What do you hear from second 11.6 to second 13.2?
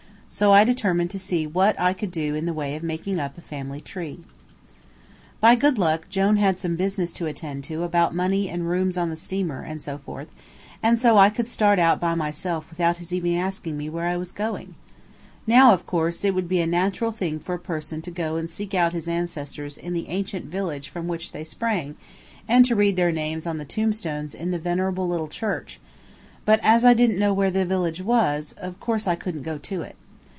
out by myself without his